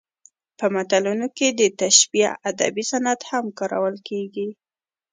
په 0.57 0.65
متلونو 0.75 1.27
کې 1.37 1.47
د 1.59 1.61
تشبیه 1.81 2.29
ادبي 2.49 2.83
صنعت 2.91 3.21
هم 3.29 3.45
کارول 3.59 3.95
کیږي 4.07 4.47